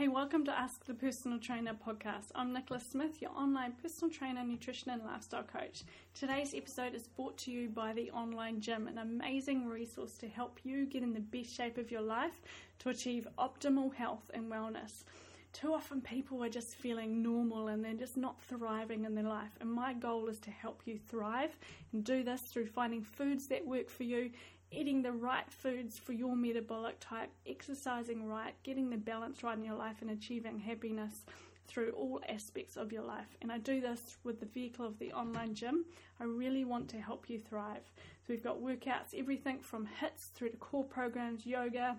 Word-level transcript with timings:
Hey, 0.00 0.08
welcome 0.08 0.46
to 0.46 0.58
Ask 0.58 0.86
the 0.86 0.94
Personal 0.94 1.38
Trainer 1.38 1.74
podcast. 1.74 2.30
I'm 2.34 2.54
Nicholas 2.54 2.86
Smith, 2.86 3.20
your 3.20 3.32
online 3.32 3.74
personal 3.82 4.10
trainer, 4.10 4.42
nutrition, 4.42 4.90
and 4.90 5.04
lifestyle 5.04 5.42
coach. 5.42 5.82
Today's 6.14 6.54
episode 6.54 6.94
is 6.94 7.06
brought 7.06 7.36
to 7.40 7.50
you 7.50 7.68
by 7.68 7.92
the 7.92 8.10
Online 8.12 8.62
Gym, 8.62 8.88
an 8.88 8.96
amazing 8.96 9.68
resource 9.68 10.16
to 10.16 10.26
help 10.26 10.60
you 10.64 10.86
get 10.86 11.02
in 11.02 11.12
the 11.12 11.20
best 11.20 11.54
shape 11.54 11.76
of 11.76 11.90
your 11.90 12.00
life 12.00 12.40
to 12.78 12.88
achieve 12.88 13.28
optimal 13.38 13.92
health 13.92 14.30
and 14.32 14.50
wellness. 14.50 15.04
Too 15.52 15.74
often, 15.74 16.00
people 16.00 16.42
are 16.42 16.48
just 16.48 16.76
feeling 16.76 17.22
normal 17.22 17.68
and 17.68 17.84
they're 17.84 17.92
just 17.92 18.16
not 18.16 18.40
thriving 18.40 19.04
in 19.04 19.14
their 19.14 19.24
life. 19.24 19.58
And 19.60 19.70
my 19.70 19.92
goal 19.92 20.28
is 20.28 20.38
to 20.40 20.50
help 20.50 20.80
you 20.86 20.96
thrive 20.96 21.58
and 21.92 22.02
do 22.02 22.22
this 22.22 22.40
through 22.40 22.68
finding 22.68 23.02
foods 23.02 23.48
that 23.48 23.66
work 23.66 23.90
for 23.90 24.04
you 24.04 24.30
eating 24.72 25.02
the 25.02 25.12
right 25.12 25.50
foods 25.50 25.98
for 25.98 26.12
your 26.12 26.36
metabolic 26.36 26.98
type, 27.00 27.30
exercising 27.46 28.26
right, 28.26 28.54
getting 28.62 28.90
the 28.90 28.96
balance 28.96 29.42
right 29.42 29.56
in 29.56 29.64
your 29.64 29.76
life, 29.76 29.96
and 30.00 30.10
achieving 30.10 30.58
happiness 30.58 31.24
through 31.66 31.90
all 31.92 32.20
aspects 32.28 32.76
of 32.76 32.92
your 32.92 33.02
life. 33.02 33.36
And 33.42 33.52
I 33.52 33.58
do 33.58 33.80
this 33.80 34.16
with 34.24 34.40
the 34.40 34.46
vehicle 34.46 34.86
of 34.86 34.98
the 34.98 35.12
online 35.12 35.54
gym. 35.54 35.84
I 36.20 36.24
really 36.24 36.64
want 36.64 36.88
to 36.90 37.00
help 37.00 37.30
you 37.30 37.38
thrive. 37.38 37.90
So 37.96 38.26
we've 38.28 38.42
got 38.42 38.60
workouts, 38.60 39.14
everything 39.16 39.60
from 39.60 39.88
HIITs 40.00 40.32
through 40.34 40.50
to 40.50 40.56
core 40.56 40.84
programs, 40.84 41.46
yoga, 41.46 41.96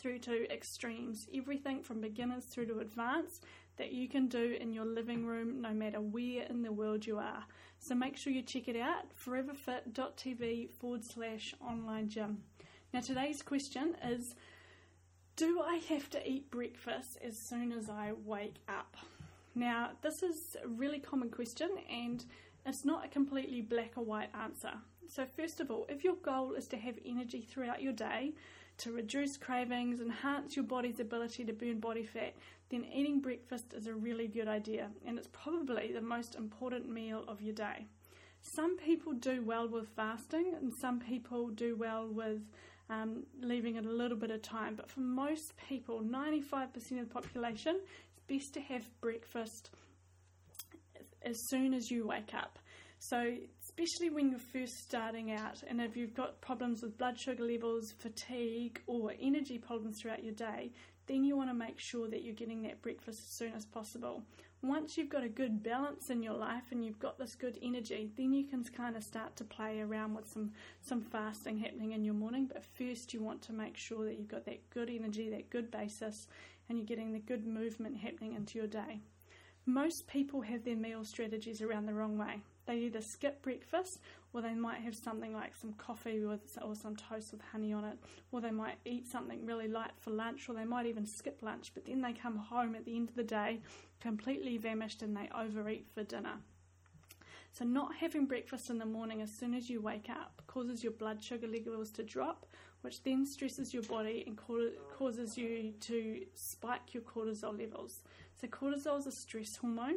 through 0.00 0.18
to 0.18 0.50
extremes, 0.50 1.26
everything 1.34 1.82
from 1.82 2.00
beginners 2.00 2.44
through 2.44 2.66
to 2.66 2.80
advanced 2.80 3.44
that 3.76 3.92
you 3.92 4.08
can 4.08 4.28
do 4.28 4.56
in 4.58 4.72
your 4.72 4.86
living 4.86 5.26
room 5.26 5.60
no 5.60 5.72
matter 5.72 6.00
where 6.00 6.44
in 6.44 6.62
the 6.62 6.72
world 6.72 7.06
you 7.06 7.18
are. 7.18 7.44
So 7.78 7.94
make 7.94 8.16
sure 8.16 8.32
you 8.32 8.42
check 8.42 8.68
it 8.68 8.76
out 8.76 9.04
foreverfit.tv 9.14 10.70
forward 10.70 11.04
slash 11.04 11.54
online 11.60 12.08
gym. 12.08 12.38
Now, 12.92 13.00
today's 13.00 13.42
question 13.42 13.94
is 14.04 14.34
Do 15.36 15.60
I 15.60 15.76
have 15.90 16.08
to 16.10 16.28
eat 16.28 16.50
breakfast 16.50 17.18
as 17.22 17.38
soon 17.38 17.70
as 17.70 17.90
I 17.90 18.12
wake 18.24 18.56
up? 18.68 18.96
Now, 19.54 19.90
this 20.00 20.22
is 20.22 20.56
a 20.64 20.68
really 20.68 20.98
common 20.98 21.30
question 21.30 21.70
and 21.90 22.24
it's 22.64 22.84
not 22.84 23.04
a 23.04 23.08
completely 23.08 23.60
black 23.60 23.92
or 23.96 24.04
white 24.04 24.30
answer. 24.34 24.72
So, 25.10 25.26
first 25.26 25.58
of 25.58 25.72
all, 25.72 25.86
if 25.88 26.04
your 26.04 26.14
goal 26.14 26.52
is 26.52 26.68
to 26.68 26.76
have 26.76 26.94
energy 27.04 27.40
throughout 27.40 27.82
your 27.82 27.92
day, 27.92 28.32
to 28.78 28.92
reduce 28.92 29.36
cravings, 29.36 30.00
enhance 30.00 30.54
your 30.54 30.64
body's 30.64 31.00
ability 31.00 31.44
to 31.44 31.52
burn 31.52 31.80
body 31.80 32.04
fat, 32.04 32.34
then 32.70 32.84
eating 32.84 33.20
breakfast 33.20 33.74
is 33.74 33.88
a 33.88 33.94
really 33.94 34.28
good 34.28 34.46
idea 34.46 34.88
and 35.04 35.18
it's 35.18 35.28
probably 35.32 35.92
the 35.92 36.00
most 36.00 36.36
important 36.36 36.88
meal 36.88 37.24
of 37.26 37.42
your 37.42 37.52
day. 37.52 37.86
Some 38.40 38.78
people 38.78 39.12
do 39.12 39.42
well 39.42 39.68
with 39.68 39.88
fasting, 39.88 40.54
and 40.58 40.72
some 40.72 40.98
people 41.00 41.48
do 41.48 41.76
well 41.76 42.06
with 42.08 42.40
um, 42.88 43.24
leaving 43.42 43.76
it 43.76 43.84
a 43.84 43.92
little 43.92 44.16
bit 44.16 44.30
of 44.30 44.40
time. 44.40 44.76
But 44.76 44.90
for 44.90 45.00
most 45.00 45.52
people, 45.68 46.00
95% 46.00 46.76
of 47.00 47.08
the 47.08 47.12
population, 47.12 47.80
it's 48.12 48.20
best 48.28 48.54
to 48.54 48.60
have 48.60 48.86
breakfast 49.00 49.70
as 51.22 51.48
soon 51.48 51.74
as 51.74 51.90
you 51.90 52.06
wake 52.06 52.32
up. 52.32 52.58
So, 52.98 53.34
especially 53.80 54.10
when 54.10 54.28
you're 54.28 54.38
first 54.38 54.78
starting 54.82 55.32
out, 55.32 55.62
and 55.66 55.80
if 55.80 55.96
you've 55.96 56.14
got 56.14 56.40
problems 56.42 56.82
with 56.82 56.98
blood 56.98 57.18
sugar 57.18 57.42
levels, 57.42 57.92
fatigue, 57.92 58.78
or 58.86 59.14
energy 59.22 59.56
problems 59.56 60.00
throughout 60.00 60.22
your 60.22 60.34
day, 60.34 60.70
then 61.06 61.24
you 61.24 61.34
want 61.34 61.48
to 61.48 61.54
make 61.54 61.78
sure 61.78 62.06
that 62.06 62.22
you're 62.22 62.34
getting 62.34 62.60
that 62.62 62.82
breakfast 62.82 63.20
as 63.20 63.36
soon 63.36 63.54
as 63.54 63.64
possible. 63.64 64.22
Once 64.62 64.98
you've 64.98 65.08
got 65.08 65.24
a 65.24 65.28
good 65.28 65.62
balance 65.62 66.10
in 66.10 66.22
your 66.22 66.34
life 66.34 66.64
and 66.72 66.84
you've 66.84 66.98
got 66.98 67.18
this 67.18 67.34
good 67.34 67.58
energy, 67.62 68.10
then 68.18 68.34
you 68.34 68.44
can 68.44 68.62
kind 68.64 68.96
of 68.96 69.02
start 69.02 69.34
to 69.34 69.44
play 69.44 69.80
around 69.80 70.14
with 70.14 70.28
some, 70.28 70.52
some 70.82 71.00
fasting 71.00 71.56
happening 71.56 71.92
in 71.92 72.04
your 72.04 72.12
morning. 72.12 72.50
But 72.52 72.62
first, 72.78 73.14
you 73.14 73.22
want 73.22 73.40
to 73.42 73.54
make 73.54 73.78
sure 73.78 74.04
that 74.04 74.18
you've 74.18 74.28
got 74.28 74.44
that 74.44 74.68
good 74.68 74.90
energy, 74.90 75.30
that 75.30 75.48
good 75.48 75.70
basis, 75.70 76.28
and 76.68 76.76
you're 76.76 76.86
getting 76.86 77.12
the 77.12 77.18
good 77.18 77.46
movement 77.46 77.96
happening 77.96 78.34
into 78.34 78.58
your 78.58 78.68
day. 78.68 79.00
Most 79.64 80.06
people 80.06 80.42
have 80.42 80.64
their 80.64 80.76
meal 80.76 81.04
strategies 81.04 81.62
around 81.62 81.86
the 81.86 81.94
wrong 81.94 82.18
way. 82.18 82.42
They 82.70 82.76
either 82.82 83.00
skip 83.00 83.42
breakfast 83.42 83.98
or 84.32 84.42
they 84.42 84.54
might 84.54 84.82
have 84.82 84.94
something 84.94 85.34
like 85.34 85.56
some 85.56 85.72
coffee 85.72 86.24
with, 86.24 86.56
or 86.62 86.76
some 86.76 86.94
toast 86.94 87.32
with 87.32 87.40
honey 87.50 87.72
on 87.72 87.82
it, 87.82 87.98
or 88.30 88.40
they 88.40 88.52
might 88.52 88.76
eat 88.84 89.08
something 89.08 89.44
really 89.44 89.66
light 89.66 89.90
for 89.98 90.10
lunch, 90.10 90.48
or 90.48 90.54
they 90.54 90.64
might 90.64 90.86
even 90.86 91.04
skip 91.04 91.40
lunch, 91.42 91.72
but 91.74 91.84
then 91.84 92.00
they 92.00 92.12
come 92.12 92.36
home 92.36 92.76
at 92.76 92.84
the 92.84 92.94
end 92.94 93.08
of 93.08 93.16
the 93.16 93.24
day 93.24 93.58
completely 94.00 94.56
famished 94.56 95.02
and 95.02 95.16
they 95.16 95.28
overeat 95.36 95.88
for 95.92 96.04
dinner. 96.04 96.34
So, 97.50 97.64
not 97.64 97.96
having 97.96 98.26
breakfast 98.26 98.70
in 98.70 98.78
the 98.78 98.86
morning 98.86 99.20
as 99.20 99.32
soon 99.32 99.52
as 99.52 99.68
you 99.68 99.80
wake 99.80 100.08
up 100.08 100.40
causes 100.46 100.84
your 100.84 100.92
blood 100.92 101.20
sugar 101.20 101.48
levels 101.48 101.90
to 101.92 102.04
drop, 102.04 102.46
which 102.82 103.02
then 103.02 103.26
stresses 103.26 103.74
your 103.74 103.82
body 103.82 104.22
and 104.28 104.38
causes 104.96 105.36
you 105.36 105.72
to 105.80 106.24
spike 106.36 106.94
your 106.94 107.02
cortisol 107.02 107.58
levels. 107.58 108.04
So, 108.40 108.46
cortisol 108.46 109.00
is 109.00 109.08
a 109.08 109.12
stress 109.12 109.56
hormone, 109.56 109.96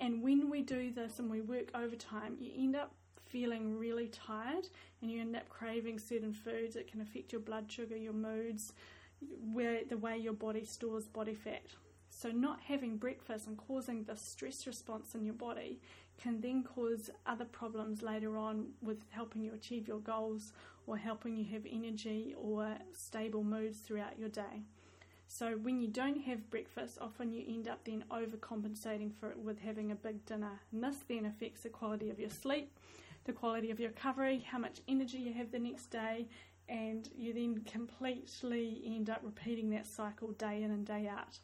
and 0.00 0.22
when 0.22 0.50
we 0.50 0.62
do 0.62 0.90
this 0.90 1.18
and 1.18 1.30
we 1.30 1.42
work 1.42 1.70
overtime, 1.74 2.36
you 2.40 2.52
end 2.56 2.74
up 2.74 2.92
feeling 3.26 3.78
really 3.78 4.08
tired 4.08 4.66
and 5.00 5.10
you 5.10 5.20
end 5.20 5.36
up 5.36 5.48
craving 5.48 5.98
certain 5.98 6.32
foods. 6.32 6.74
It 6.74 6.90
can 6.90 7.00
affect 7.00 7.32
your 7.32 7.40
blood 7.42 7.70
sugar, 7.70 7.96
your 7.96 8.14
moods, 8.14 8.72
where 9.52 9.84
the 9.88 9.98
way 9.98 10.16
your 10.16 10.32
body 10.32 10.64
stores 10.64 11.06
body 11.06 11.34
fat. 11.34 11.62
So, 12.08 12.30
not 12.30 12.60
having 12.60 12.96
breakfast 12.96 13.46
and 13.46 13.56
causing 13.56 14.04
the 14.04 14.16
stress 14.16 14.66
response 14.66 15.14
in 15.14 15.24
your 15.24 15.34
body 15.34 15.80
can 16.20 16.40
then 16.40 16.64
cause 16.64 17.08
other 17.26 17.44
problems 17.44 18.02
later 18.02 18.36
on 18.36 18.70
with 18.82 18.98
helping 19.10 19.42
you 19.42 19.52
achieve 19.54 19.86
your 19.86 20.00
goals 20.00 20.52
or 20.86 20.96
helping 20.96 21.36
you 21.36 21.44
have 21.52 21.64
energy 21.70 22.34
or 22.36 22.74
stable 22.92 23.44
moods 23.44 23.78
throughout 23.78 24.18
your 24.18 24.28
day. 24.28 24.64
So, 25.32 25.52
when 25.52 25.80
you 25.80 25.86
don't 25.86 26.20
have 26.22 26.50
breakfast, 26.50 26.98
often 27.00 27.32
you 27.32 27.44
end 27.46 27.68
up 27.68 27.84
then 27.84 28.02
overcompensating 28.10 29.12
for 29.14 29.30
it 29.30 29.38
with 29.38 29.60
having 29.60 29.92
a 29.92 29.94
big 29.94 30.26
dinner. 30.26 30.60
And 30.72 30.82
this 30.82 30.96
then 31.06 31.24
affects 31.24 31.62
the 31.62 31.68
quality 31.68 32.10
of 32.10 32.18
your 32.18 32.30
sleep, 32.30 32.76
the 33.24 33.32
quality 33.32 33.70
of 33.70 33.78
your 33.78 33.90
recovery, 33.90 34.44
how 34.44 34.58
much 34.58 34.80
energy 34.88 35.18
you 35.18 35.32
have 35.32 35.52
the 35.52 35.60
next 35.60 35.86
day, 35.86 36.26
and 36.68 37.08
you 37.16 37.32
then 37.32 37.62
completely 37.64 38.82
end 38.84 39.08
up 39.08 39.20
repeating 39.22 39.70
that 39.70 39.86
cycle 39.86 40.32
day 40.32 40.64
in 40.64 40.72
and 40.72 40.84
day 40.84 41.06
out. 41.06 41.38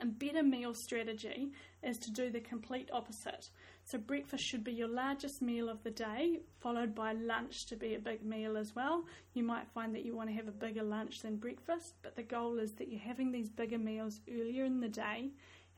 A 0.00 0.06
better 0.06 0.42
meal 0.42 0.74
strategy 0.74 1.52
is 1.82 1.98
to 1.98 2.12
do 2.12 2.30
the 2.30 2.40
complete 2.40 2.88
opposite. 2.92 3.50
So, 3.84 3.98
breakfast 3.98 4.44
should 4.44 4.62
be 4.62 4.72
your 4.72 4.88
largest 4.88 5.42
meal 5.42 5.68
of 5.68 5.82
the 5.82 5.90
day, 5.90 6.40
followed 6.60 6.94
by 6.94 7.12
lunch 7.12 7.66
to 7.66 7.76
be 7.76 7.94
a 7.94 7.98
big 7.98 8.24
meal 8.24 8.56
as 8.56 8.76
well. 8.76 9.04
You 9.34 9.42
might 9.42 9.66
find 9.68 9.94
that 9.94 10.04
you 10.04 10.14
want 10.14 10.28
to 10.28 10.36
have 10.36 10.46
a 10.46 10.52
bigger 10.52 10.82
lunch 10.82 11.22
than 11.22 11.36
breakfast, 11.36 11.94
but 12.02 12.14
the 12.14 12.22
goal 12.22 12.58
is 12.58 12.72
that 12.74 12.88
you're 12.88 13.00
having 13.00 13.32
these 13.32 13.50
bigger 13.50 13.78
meals 13.78 14.20
earlier 14.30 14.64
in 14.64 14.80
the 14.80 14.88
day 14.88 15.30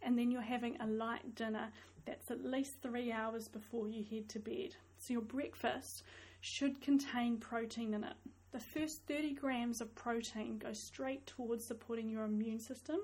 and 0.02 0.18
then 0.18 0.30
you're 0.30 0.40
having 0.40 0.76
a 0.80 0.86
light 0.86 1.34
dinner 1.34 1.68
that's 2.06 2.30
at 2.30 2.44
least 2.44 2.80
three 2.82 3.12
hours 3.12 3.48
before 3.48 3.88
you 3.88 4.04
head 4.10 4.28
to 4.30 4.38
bed. 4.38 4.74
So, 4.98 5.14
your 5.14 5.22
breakfast 5.22 6.02
should 6.40 6.80
contain 6.80 7.38
protein 7.38 7.94
in 7.94 8.04
it. 8.04 8.16
The 8.52 8.60
first 8.60 9.02
30 9.06 9.34
grams 9.34 9.80
of 9.80 9.94
protein 9.94 10.58
go 10.58 10.72
straight 10.72 11.26
towards 11.26 11.64
supporting 11.64 12.08
your 12.08 12.24
immune 12.24 12.58
system, 12.58 12.98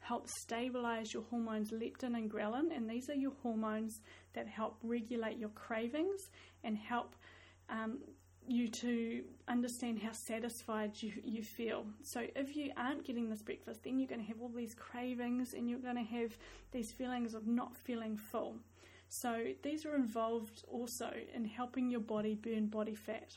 help 0.00 0.28
stabilize 0.28 1.14
your 1.14 1.22
hormones 1.24 1.70
leptin 1.70 2.16
and 2.16 2.30
ghrelin, 2.30 2.74
and 2.74 2.88
these 2.88 3.08
are 3.08 3.14
your 3.14 3.32
hormones 3.42 4.00
that 4.34 4.48
help 4.48 4.76
regulate 4.82 5.38
your 5.38 5.50
cravings 5.50 6.30
and 6.64 6.76
help 6.76 7.14
um, 7.68 7.98
you 8.46 8.68
to 8.68 9.22
understand 9.48 10.00
how 10.00 10.10
satisfied 10.12 11.00
you, 11.00 11.12
you 11.22 11.42
feel. 11.42 11.86
So, 12.02 12.26
if 12.34 12.56
you 12.56 12.72
aren't 12.76 13.04
getting 13.04 13.28
this 13.28 13.42
breakfast, 13.42 13.84
then 13.84 13.98
you're 13.98 14.08
going 14.08 14.22
to 14.22 14.26
have 14.26 14.40
all 14.40 14.48
these 14.48 14.74
cravings 14.74 15.54
and 15.54 15.68
you're 15.68 15.78
going 15.78 15.96
to 15.96 16.02
have 16.02 16.36
these 16.72 16.92
feelings 16.92 17.34
of 17.34 17.46
not 17.46 17.76
feeling 17.76 18.16
full. 18.16 18.56
So, 19.08 19.52
these 19.62 19.84
are 19.86 19.94
involved 19.94 20.64
also 20.68 21.10
in 21.34 21.44
helping 21.44 21.90
your 21.90 22.00
body 22.00 22.34
burn 22.34 22.66
body 22.66 22.94
fat. 22.94 23.36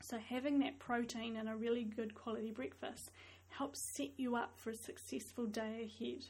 So, 0.00 0.18
having 0.18 0.58
that 0.60 0.78
protein 0.78 1.36
and 1.36 1.48
a 1.48 1.56
really 1.56 1.84
good 1.84 2.14
quality 2.14 2.50
breakfast 2.50 3.10
helps 3.58 3.80
set 3.96 4.10
you 4.16 4.36
up 4.36 4.52
for 4.56 4.70
a 4.70 4.76
successful 4.76 5.46
day 5.46 5.88
ahead. 5.88 6.22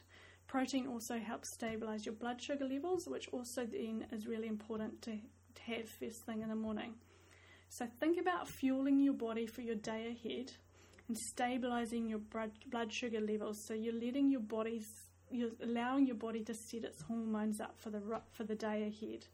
Protein 0.47 0.87
also 0.87 1.17
helps 1.19 1.53
stabilize 1.53 2.05
your 2.05 2.15
blood 2.15 2.41
sugar 2.41 2.65
levels, 2.65 3.07
which 3.07 3.27
also 3.33 3.65
then 3.65 4.05
is 4.11 4.27
really 4.27 4.47
important 4.47 5.01
to, 5.01 5.11
to 5.11 5.61
have 5.63 5.89
first 5.89 6.25
thing 6.25 6.41
in 6.41 6.49
the 6.49 6.55
morning. 6.55 6.93
So, 7.69 7.85
think 7.99 8.17
about 8.19 8.47
fueling 8.47 9.01
your 9.01 9.13
body 9.13 9.45
for 9.45 9.61
your 9.61 9.75
day 9.75 10.15
ahead 10.15 10.53
and 11.09 11.17
stabilizing 11.17 12.07
your 12.07 12.19
blood 12.19 12.93
sugar 12.93 13.19
levels. 13.19 13.61
So, 13.67 13.73
you're 13.73 13.93
letting 13.93 14.31
your 14.31 14.41
body's 14.41 14.87
you're 15.29 15.51
allowing 15.61 16.07
your 16.07 16.15
body 16.15 16.41
to 16.45 16.53
set 16.53 16.85
its 16.85 17.01
hormones 17.01 17.59
up 17.59 17.75
for 17.77 17.89
the 17.89 18.01
for 18.31 18.45
the 18.45 18.55
day 18.55 18.83
ahead. 18.83 19.25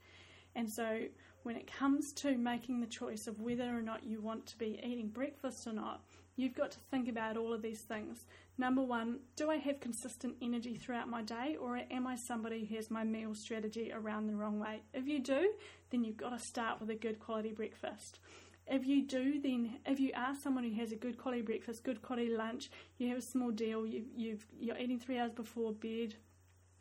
And 0.55 0.67
so, 0.67 1.01
when 1.43 1.55
it 1.55 1.71
comes 1.71 2.11
to 2.13 2.37
making 2.37 2.79
the 2.79 2.87
choice 2.87 3.27
of 3.27 3.39
whether 3.39 3.65
or 3.65 3.83
not 3.83 4.03
you 4.03 4.19
want 4.19 4.47
to 4.47 4.57
be 4.57 4.79
eating 4.83 5.09
breakfast 5.09 5.67
or 5.67 5.73
not, 5.73 6.01
you've 6.35 6.55
got 6.55 6.71
to 6.71 6.79
think 6.91 7.07
about 7.07 7.37
all 7.37 7.53
of 7.53 7.61
these 7.61 7.81
things. 7.81 8.25
Number 8.57 8.81
one, 8.81 9.19
do 9.35 9.49
I 9.49 9.57
have 9.57 9.79
consistent 9.79 10.35
energy 10.41 10.75
throughout 10.77 11.09
my 11.09 11.21
day, 11.23 11.57
or 11.59 11.79
am 11.89 12.05
I 12.05 12.15
somebody 12.15 12.65
who 12.65 12.75
has 12.75 12.91
my 12.91 13.03
meal 13.03 13.33
strategy 13.33 13.91
around 13.91 14.27
the 14.27 14.35
wrong 14.35 14.59
way? 14.59 14.81
If 14.93 15.07
you 15.07 15.19
do, 15.19 15.53
then 15.89 16.03
you've 16.03 16.17
got 16.17 16.37
to 16.37 16.39
start 16.39 16.79
with 16.79 16.89
a 16.89 16.95
good 16.95 17.19
quality 17.19 17.51
breakfast. 17.51 18.19
if 18.67 18.85
you 18.85 19.05
do, 19.05 19.41
then 19.41 19.77
if 19.85 19.99
you 19.99 20.11
are 20.15 20.35
someone 20.35 20.63
who 20.63 20.75
has 20.79 20.91
a 20.91 20.95
good 20.95 21.17
quality 21.17 21.41
breakfast, 21.41 21.83
good 21.83 22.01
quality 22.01 22.29
lunch, 22.29 22.69
you 22.97 23.09
have 23.09 23.17
a 23.17 23.21
small 23.21 23.51
deal, 23.51 23.85
you, 23.85 24.05
you've 24.15 24.45
you're 24.59 24.77
eating 24.77 24.99
three 24.99 25.17
hours 25.17 25.31
before 25.31 25.73
bed, 25.73 26.15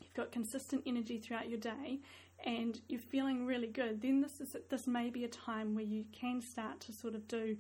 you've 0.01 0.15
got 0.15 0.31
consistent 0.31 0.83
energy 0.87 1.19
throughout 1.19 1.49
your 1.49 1.59
day, 1.59 2.01
and 2.45 2.81
you're 2.89 3.01
feeling 3.01 3.47
really 3.47 3.67
good, 3.67 4.01
then 4.01 4.21
this 4.21 4.41
is 4.41 4.57
this 4.71 4.87
may 4.87 5.11
be 5.11 5.25
a 5.25 5.29
time 5.29 5.75
where 5.75 5.85
you 5.85 6.05
can 6.13 6.41
start 6.41 6.81
to 6.81 6.93
sort 6.93 7.15
of 7.15 7.27
do 7.27 7.57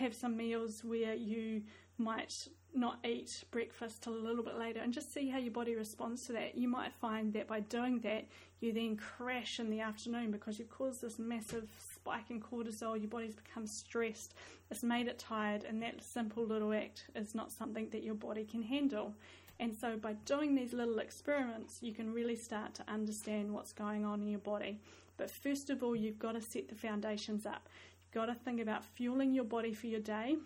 have 0.00 0.14
some 0.14 0.36
meals 0.36 0.82
where 0.84 1.14
you 1.14 1.62
might 1.98 2.48
not 2.74 2.98
eat 3.04 3.44
breakfast 3.50 4.02
till 4.02 4.14
a 4.14 4.16
little 4.26 4.44
bit 4.44 4.56
later 4.56 4.80
and 4.80 4.92
just 4.92 5.12
see 5.12 5.28
how 5.28 5.38
your 5.38 5.50
body 5.50 5.74
responds 5.74 6.26
to 6.26 6.32
that. 6.32 6.56
You 6.56 6.68
might 6.68 6.92
find 6.92 7.32
that 7.32 7.46
by 7.46 7.60
doing 7.60 7.98
that, 8.00 8.26
you 8.60 8.72
then 8.72 8.96
crash 8.96 9.58
in 9.58 9.70
the 9.70 9.80
afternoon 9.80 10.30
because 10.30 10.58
you've 10.58 10.70
caused 10.70 11.02
this 11.02 11.18
massive 11.18 11.68
spike 11.94 12.30
in 12.30 12.40
cortisol, 12.40 12.98
your 12.98 13.08
body's 13.08 13.34
become 13.34 13.66
stressed, 13.66 14.34
it's 14.70 14.82
made 14.82 15.08
it 15.08 15.18
tired, 15.18 15.64
and 15.64 15.82
that 15.82 16.02
simple 16.02 16.44
little 16.44 16.72
act 16.72 17.06
is 17.14 17.34
not 17.34 17.50
something 17.50 17.88
that 17.90 18.04
your 18.04 18.14
body 18.14 18.44
can 18.44 18.62
handle. 18.62 19.14
And 19.58 19.76
so, 19.76 19.96
by 19.98 20.14
doing 20.24 20.54
these 20.54 20.72
little 20.72 21.00
experiments, 21.00 21.78
you 21.82 21.92
can 21.92 22.14
really 22.14 22.36
start 22.36 22.72
to 22.76 22.84
understand 22.88 23.52
what's 23.52 23.74
going 23.74 24.06
on 24.06 24.22
in 24.22 24.28
your 24.28 24.40
body. 24.40 24.80
But 25.18 25.30
first 25.30 25.68
of 25.68 25.82
all, 25.82 25.94
you've 25.94 26.18
got 26.18 26.32
to 26.32 26.40
set 26.40 26.68
the 26.68 26.74
foundations 26.74 27.44
up. 27.44 27.68
Got 28.12 28.26
to 28.26 28.34
think 28.34 28.60
about 28.60 28.84
fueling 28.84 29.32
your 29.32 29.44
body 29.44 29.72
for 29.72 29.86
your 29.86 30.00
day 30.00 30.36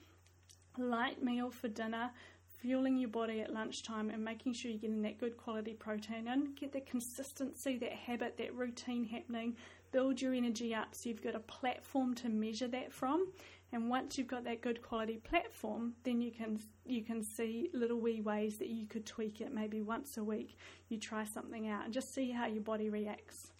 light 0.79 1.23
meal 1.23 1.51
for 1.51 1.69
dinner, 1.69 2.11
fueling 2.59 2.97
your 2.97 3.09
body 3.09 3.41
at 3.41 3.53
lunchtime, 3.53 4.11
and 4.11 4.25
making 4.25 4.53
sure 4.53 4.71
you're 4.71 4.81
getting 4.81 5.03
that 5.03 5.19
good 5.19 5.37
quality 5.37 5.75
protein 5.75 6.29
in. 6.29 6.55
Get 6.55 6.73
that 6.73 6.87
consistency, 6.87 7.77
that 7.79 7.93
habit, 7.93 8.37
that 8.39 8.55
routine 8.55 9.05
happening. 9.05 9.57
Build 9.93 10.21
your 10.21 10.35
energy 10.35 10.75
up 10.75 10.89
so 10.93 11.09
you've 11.09 11.23
got 11.23 11.37
a 11.37 11.41
platform 11.41 12.15
to 12.17 12.29
measure 12.29 12.69
that 12.69 12.93
from. 12.93 13.29
And 13.73 13.89
once 13.89 14.19
you've 14.19 14.29
got 14.29 14.45
that 14.45 14.61
good 14.61 14.83
quality 14.83 15.17
platform, 15.17 15.95
then 16.05 16.21
you 16.21 16.31
can 16.31 16.61
you 16.85 17.03
can 17.03 17.23
see 17.23 17.71
little 17.73 18.01
wee 18.01 18.21
ways 18.21 18.59
that 18.59 18.69
you 18.69 18.87
could 18.87 19.07
tweak 19.07 19.41
it. 19.41 19.53
Maybe 19.53 19.83
once 19.83 20.17
a 20.17 20.25
week, 20.25 20.57
you 20.89 20.99
try 20.99 21.25
something 21.25 21.69
out 21.69 21.85
and 21.85 21.93
just 21.93 22.15
see 22.15 22.31
how 22.31 22.47
your 22.47 22.63
body 22.63 22.89
reacts. 22.89 23.53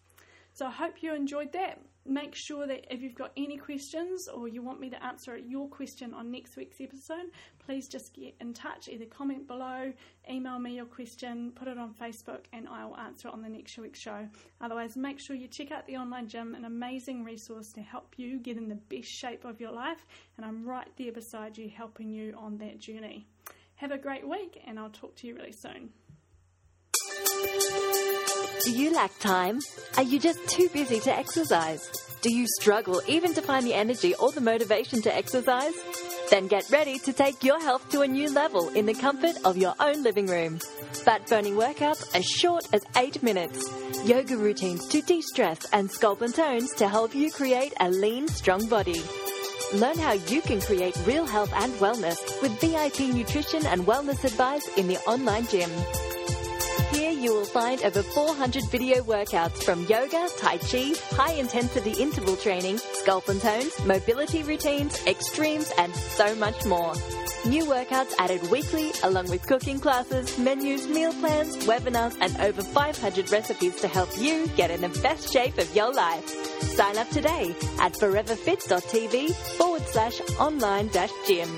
So 0.53 0.67
I 0.67 0.71
hope 0.71 1.03
you 1.03 1.15
enjoyed 1.15 1.53
that. 1.53 1.81
Make 2.07 2.35
sure 2.35 2.67
that 2.67 2.93
if 2.93 3.01
you've 3.01 3.15
got 3.15 3.33
any 3.35 3.57
questions 3.57 4.29
or 4.29 4.47
you 4.47 4.63
want 4.63 4.79
me 4.79 4.91
to 4.91 5.03
answer 5.03 5.39
your 5.39 5.69
question 5.69 6.13
on 6.13 6.31
next 6.31 6.55
week's 6.55 6.79
episode, 6.79 7.31
please 7.65 7.89
just 7.89 8.13
get 8.13 8.35
in 8.41 8.53
touch. 8.53 8.89
Either 8.89 9.07
comment 9.07 9.47
below, 9.47 9.91
email 10.31 10.59
me 10.59 10.77
your 10.77 10.85
question, 10.85 11.53
put 11.55 11.67
it 11.67 11.79
on 11.79 11.95
Facebook, 11.95 12.45
and 12.53 12.69
I 12.69 12.85
will 12.85 12.99
answer 12.99 13.29
it 13.29 13.35
on 13.35 13.41
the 13.41 13.49
next 13.49 13.79
week's 13.79 14.01
show. 14.01 14.29
Otherwise, 14.61 14.97
make 14.97 15.19
sure 15.19 15.35
you 15.35 15.49
check 15.49 15.73
out 15.73 15.87
the 15.87 15.97
online 15.97 16.29
gym, 16.29 16.55
an 16.55 16.67
amazing 16.67 17.25
resource 17.25 17.73
to 17.73 17.81
help 17.81 18.15
you 18.19 18.39
get 18.39 18.59
in 18.59 18.69
the 18.69 18.75
best 18.75 19.09
shape 19.09 19.47
of 19.47 19.59
your 19.59 19.73
life. 19.73 20.05
And 20.37 20.45
I'm 20.45 20.67
right 20.67 20.89
there 20.99 21.13
beside 21.13 21.57
you, 21.57 21.71
helping 21.71 22.11
you 22.11 22.35
on 22.37 22.59
that 22.59 22.79
journey. 22.81 23.27
Have 23.77 23.93
a 23.93 23.99
great 23.99 24.29
week, 24.29 24.61
and 24.67 24.79
I'll 24.79 24.91
talk 24.91 25.17
to 25.17 25.27
you 25.27 25.37
really 25.37 25.53
soon. 25.53 25.91
Do 28.63 28.71
you 28.71 28.95
lack 28.95 29.19
time? 29.19 29.59
Are 29.97 30.03
you 30.03 30.19
just 30.19 30.47
too 30.49 30.69
busy 30.73 31.01
to 31.01 31.17
exercise? 31.17 31.91
Do 32.23 32.33
you 32.33 32.47
struggle 32.61 33.03
even 33.07 33.35
to 33.35 33.43
find 33.43 33.67
the 33.67 33.75
energy 33.75 34.15
or 34.15 34.33
the 34.33 34.41
motivation 34.41 35.03
to 35.03 35.15
exercise? 35.15 35.75
Then 36.31 36.47
get 36.47 36.71
ready 36.71 36.99
to 37.01 37.13
take 37.13 37.45
your 37.45 37.61
health 37.61 37.89
to 37.91 38.01
a 38.03 38.09
new 38.09 38.33
level 38.33 38.71
in 38.71 38.87
the 38.87 38.95
comfort 38.95 39.37
of 39.45 39.59
your 39.59 39.75
own 39.81 40.03
living 40.03 40.27
room. 40.27 40.61
Fat 40.93 41.27
burning 41.29 41.55
workouts 41.55 42.15
as 42.15 42.25
short 42.25 42.65
as 42.73 42.83
8 42.97 43.23
minutes. 43.23 43.69
Yoga 44.05 44.37
routines 44.37 44.87
to 44.89 45.03
de 45.03 45.21
stress 45.21 45.67
and 45.73 45.91
sculpt 45.91 46.23
and 46.23 46.35
tones 46.35 46.73
to 46.75 46.89
help 46.89 47.15
you 47.15 47.31
create 47.31 47.75
a 47.81 47.91
lean, 47.91 48.29
strong 48.29 48.67
body. 48.69 49.03
Learn 49.75 49.99
how 49.99 50.13
you 50.13 50.41
can 50.41 50.61
create 50.61 50.97
real 51.07 51.27
health 51.27 51.53
and 51.57 51.73
wellness 51.75 52.41
with 52.41 52.59
VIP 52.61 53.15
nutrition 53.15 53.67
and 53.67 53.83
wellness 53.83 54.25
advice 54.25 54.67
in 54.79 54.87
the 54.87 54.99
online 55.01 55.47
gym. 55.49 55.71
You 57.21 57.33
will 57.33 57.45
find 57.45 57.83
over 57.83 58.03
400 58.03 58.65
video 58.71 59.03
workouts 59.03 59.63
from 59.63 59.85
yoga, 59.87 60.29
tai 60.39 60.59
chi, 60.59 60.93
high 61.11 61.35
intensity 61.35 61.93
interval 61.93 62.37
training, 62.37 62.77
sculpt 62.77 63.29
and 63.29 63.41
tones, 63.41 63.73
mobility 63.87 64.43
routines, 64.43 65.01
extremes, 65.07 65.73
and 65.79 65.95
so 65.95 66.35
much 66.35 66.65
more. 66.67 66.93
New 67.47 67.65
workouts 67.65 68.13
added 68.19 68.43
weekly, 68.51 68.91
along 69.05 69.31
with 69.31 69.47
cooking 69.47 69.79
classes, 69.79 70.37
menus, 70.39 70.89
meal 70.89 71.13
plans, 71.15 71.57
webinars, 71.67 72.17
and 72.21 72.37
over 72.41 72.63
500 72.63 73.31
recipes 73.31 73.77
to 73.77 73.89
help 73.89 74.11
you 74.19 74.47
get 74.57 74.71
in 74.71 74.81
the 74.81 75.01
best 75.01 75.33
shape 75.33 75.57
of 75.59 75.75
your 75.75 75.93
life. 75.93 76.29
Sign 76.63 76.99
up 76.99 77.09
today 77.11 77.55
at 77.81 77.93
foreverfit.tv 77.95 79.35
forward 79.57 79.83
slash 79.83 80.21
online 80.39 80.89
dash 80.89 81.13
gym. 81.27 81.49